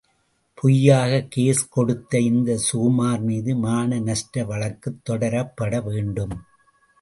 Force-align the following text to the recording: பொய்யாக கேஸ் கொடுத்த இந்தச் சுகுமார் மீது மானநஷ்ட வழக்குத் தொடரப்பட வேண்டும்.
பொய்யாக 0.53 1.19
கேஸ் 1.29 1.69
கொடுத்த 1.69 2.19
இந்தச் 2.19 2.63
சுகுமார் 2.69 3.21
மீது 3.21 3.55
மானநஷ்ட 3.55 4.45
வழக்குத் 4.45 4.99
தொடரப்பட 5.09 5.83
வேண்டும். 5.83 6.35